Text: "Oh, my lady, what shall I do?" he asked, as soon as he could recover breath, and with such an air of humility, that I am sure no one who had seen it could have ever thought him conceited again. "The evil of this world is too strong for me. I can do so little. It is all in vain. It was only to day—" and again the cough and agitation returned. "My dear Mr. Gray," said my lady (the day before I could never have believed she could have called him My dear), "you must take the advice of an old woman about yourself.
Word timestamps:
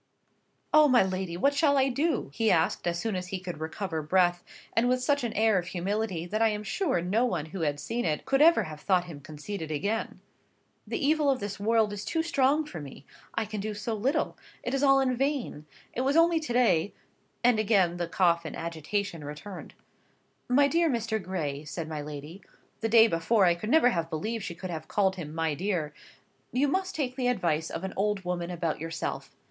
"Oh, 0.73 0.87
my 0.87 1.03
lady, 1.03 1.37
what 1.37 1.53
shall 1.53 1.77
I 1.77 1.87
do?" 1.89 2.31
he 2.33 2.49
asked, 2.49 2.87
as 2.87 2.97
soon 2.97 3.15
as 3.15 3.27
he 3.27 3.37
could 3.39 3.59
recover 3.59 4.01
breath, 4.01 4.43
and 4.73 4.89
with 4.89 5.03
such 5.03 5.23
an 5.23 5.31
air 5.33 5.59
of 5.59 5.67
humility, 5.67 6.25
that 6.25 6.41
I 6.41 6.47
am 6.47 6.63
sure 6.63 7.01
no 7.03 7.23
one 7.23 7.45
who 7.53 7.61
had 7.61 7.79
seen 7.79 8.03
it 8.03 8.25
could 8.25 8.41
have 8.41 8.57
ever 8.57 8.75
thought 8.77 9.03
him 9.03 9.19
conceited 9.21 9.69
again. 9.69 10.19
"The 10.87 10.97
evil 10.97 11.29
of 11.29 11.39
this 11.39 11.59
world 11.59 11.93
is 11.93 12.03
too 12.03 12.23
strong 12.23 12.65
for 12.65 12.81
me. 12.81 13.05
I 13.35 13.45
can 13.45 13.61
do 13.61 13.75
so 13.75 13.93
little. 13.93 14.35
It 14.63 14.73
is 14.73 14.81
all 14.81 14.99
in 15.01 15.15
vain. 15.15 15.67
It 15.93 16.01
was 16.01 16.17
only 16.17 16.39
to 16.39 16.51
day—" 16.53 16.93
and 17.43 17.59
again 17.59 17.97
the 17.97 18.07
cough 18.07 18.43
and 18.43 18.55
agitation 18.55 19.23
returned. 19.23 19.75
"My 20.49 20.67
dear 20.67 20.89
Mr. 20.89 21.21
Gray," 21.21 21.63
said 21.63 21.87
my 21.87 22.01
lady 22.01 22.41
(the 22.79 22.89
day 22.89 23.05
before 23.07 23.45
I 23.45 23.53
could 23.53 23.69
never 23.69 23.89
have 23.89 24.09
believed 24.09 24.43
she 24.45 24.55
could 24.55 24.71
have 24.71 24.87
called 24.87 25.17
him 25.17 25.31
My 25.31 25.53
dear), 25.53 25.93
"you 26.51 26.67
must 26.67 26.95
take 26.95 27.15
the 27.15 27.27
advice 27.27 27.69
of 27.69 27.83
an 27.83 27.93
old 27.95 28.25
woman 28.25 28.49
about 28.49 28.79
yourself. 28.81 29.35